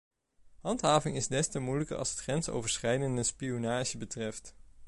Handhaving 0.61 1.15
is 1.15 1.27
des 1.27 1.47
te 1.47 1.59
moeilijker 1.59 1.97
als 1.97 2.09
het 2.09 2.19
grensoverschrijdende 2.19 3.23
spionage 3.23 3.97
betreft. 3.97 4.55